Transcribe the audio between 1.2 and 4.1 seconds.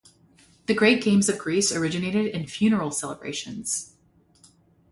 of Greece originated in funeral celebrations.